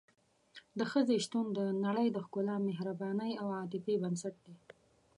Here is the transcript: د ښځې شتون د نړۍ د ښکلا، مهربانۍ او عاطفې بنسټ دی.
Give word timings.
د 0.77 0.79
ښځې 0.91 1.15
شتون 1.25 1.45
د 1.57 1.59
نړۍ 1.85 2.07
د 2.11 2.17
ښکلا، 2.25 2.55
مهربانۍ 2.67 3.31
او 3.41 3.47
عاطفې 3.57 3.95
بنسټ 4.03 4.35
دی. 4.45 4.55